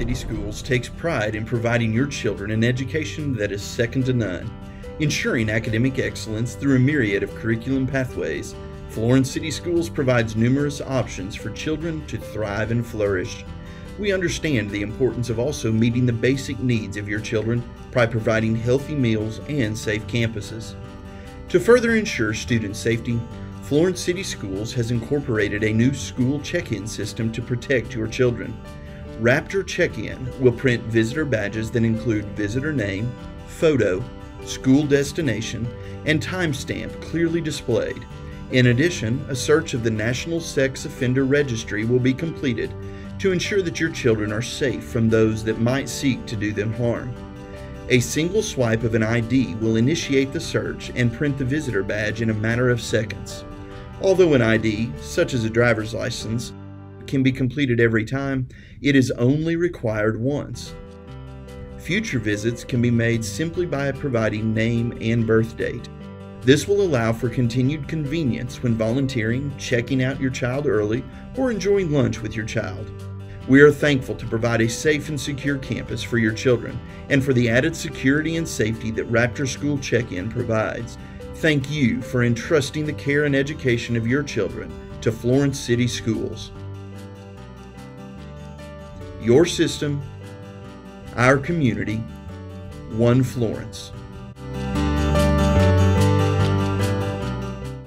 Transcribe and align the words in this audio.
City 0.00 0.14
Schools 0.14 0.62
takes 0.62 0.88
pride 0.88 1.34
in 1.34 1.44
providing 1.44 1.92
your 1.92 2.06
children 2.06 2.52
an 2.52 2.64
education 2.64 3.34
that 3.34 3.52
is 3.52 3.62
second 3.62 4.06
to 4.06 4.14
none. 4.14 4.50
Ensuring 4.98 5.50
academic 5.50 5.98
excellence 5.98 6.54
through 6.54 6.76
a 6.76 6.78
myriad 6.78 7.22
of 7.22 7.34
curriculum 7.34 7.86
pathways, 7.86 8.54
Florence 8.88 9.30
City 9.30 9.50
Schools 9.50 9.90
provides 9.90 10.36
numerous 10.36 10.80
options 10.80 11.36
for 11.36 11.50
children 11.50 12.06
to 12.06 12.16
thrive 12.16 12.70
and 12.70 12.86
flourish. 12.86 13.44
We 13.98 14.14
understand 14.14 14.70
the 14.70 14.80
importance 14.80 15.28
of 15.28 15.38
also 15.38 15.70
meeting 15.70 16.06
the 16.06 16.14
basic 16.14 16.58
needs 16.60 16.96
of 16.96 17.06
your 17.06 17.20
children 17.20 17.62
by 17.92 18.06
providing 18.06 18.56
healthy 18.56 18.94
meals 18.94 19.42
and 19.50 19.76
safe 19.76 20.06
campuses. 20.06 20.76
To 21.50 21.60
further 21.60 21.94
ensure 21.94 22.32
student 22.32 22.74
safety, 22.74 23.20
Florence 23.64 24.00
City 24.00 24.22
Schools 24.22 24.72
has 24.72 24.92
incorporated 24.92 25.62
a 25.62 25.74
new 25.74 25.92
school 25.92 26.40
check 26.40 26.72
in 26.72 26.86
system 26.86 27.30
to 27.32 27.42
protect 27.42 27.94
your 27.94 28.06
children. 28.06 28.58
Raptor 29.20 29.66
Check 29.66 29.98
In 29.98 30.32
will 30.40 30.52
print 30.52 30.82
visitor 30.84 31.26
badges 31.26 31.70
that 31.72 31.84
include 31.84 32.24
visitor 32.36 32.72
name, 32.72 33.12
photo, 33.46 34.02
school 34.46 34.86
destination, 34.86 35.68
and 36.06 36.22
timestamp 36.22 36.98
clearly 37.02 37.42
displayed. 37.42 38.06
In 38.52 38.68
addition, 38.68 39.22
a 39.28 39.36
search 39.36 39.74
of 39.74 39.84
the 39.84 39.90
National 39.90 40.40
Sex 40.40 40.86
Offender 40.86 41.26
Registry 41.26 41.84
will 41.84 41.98
be 41.98 42.14
completed 42.14 42.72
to 43.18 43.30
ensure 43.30 43.60
that 43.60 43.78
your 43.78 43.90
children 43.90 44.32
are 44.32 44.40
safe 44.40 44.84
from 44.84 45.10
those 45.10 45.44
that 45.44 45.60
might 45.60 45.90
seek 45.90 46.24
to 46.24 46.34
do 46.34 46.54
them 46.54 46.72
harm. 46.72 47.12
A 47.90 48.00
single 48.00 48.42
swipe 48.42 48.84
of 48.84 48.94
an 48.94 49.02
ID 49.02 49.56
will 49.56 49.76
initiate 49.76 50.32
the 50.32 50.40
search 50.40 50.90
and 50.94 51.12
print 51.12 51.36
the 51.36 51.44
visitor 51.44 51.82
badge 51.82 52.22
in 52.22 52.30
a 52.30 52.34
matter 52.34 52.70
of 52.70 52.80
seconds. 52.80 53.44
Although 54.00 54.32
an 54.32 54.40
ID, 54.40 54.90
such 55.02 55.34
as 55.34 55.44
a 55.44 55.50
driver's 55.50 55.92
license, 55.92 56.54
can 57.10 57.22
be 57.22 57.32
completed 57.32 57.80
every 57.80 58.04
time, 58.04 58.48
it 58.80 58.96
is 58.96 59.10
only 59.12 59.56
required 59.56 60.18
once. 60.18 60.74
Future 61.76 62.18
visits 62.18 62.64
can 62.64 62.80
be 62.80 62.90
made 62.90 63.24
simply 63.24 63.66
by 63.66 63.90
providing 63.90 64.54
name 64.54 64.96
and 65.00 65.26
birth 65.26 65.56
date. 65.56 65.88
This 66.42 66.66
will 66.66 66.80
allow 66.80 67.12
for 67.12 67.28
continued 67.28 67.88
convenience 67.88 68.62
when 68.62 68.76
volunteering, 68.76 69.52
checking 69.58 70.02
out 70.02 70.20
your 70.20 70.30
child 70.30 70.66
early, 70.66 71.04
or 71.36 71.50
enjoying 71.50 71.90
lunch 71.90 72.22
with 72.22 72.34
your 72.34 72.46
child. 72.46 72.90
We 73.48 73.60
are 73.60 73.72
thankful 73.72 74.14
to 74.14 74.26
provide 74.26 74.60
a 74.60 74.68
safe 74.68 75.08
and 75.08 75.20
secure 75.20 75.58
campus 75.58 76.02
for 76.02 76.18
your 76.18 76.32
children 76.32 76.80
and 77.08 77.24
for 77.24 77.32
the 77.32 77.50
added 77.50 77.74
security 77.74 78.36
and 78.36 78.46
safety 78.46 78.90
that 78.92 79.10
Raptor 79.10 79.48
School 79.48 79.76
Check 79.78 80.12
In 80.12 80.30
provides. 80.30 80.96
Thank 81.36 81.70
you 81.70 82.00
for 82.00 82.22
entrusting 82.22 82.86
the 82.86 82.92
care 82.92 83.24
and 83.24 83.34
education 83.34 83.96
of 83.96 84.06
your 84.06 84.22
children 84.22 84.72
to 85.00 85.10
Florence 85.10 85.58
City 85.58 85.88
Schools. 85.88 86.52
Your 89.20 89.44
system, 89.44 90.00
our 91.16 91.36
community, 91.36 91.98
one 92.92 93.22
Florence. 93.22 93.92